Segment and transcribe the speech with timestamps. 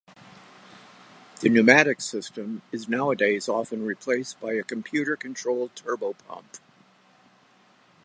[1.41, 6.59] The pneumatic system is nowadays often replaced by a computer-controlled turbopump.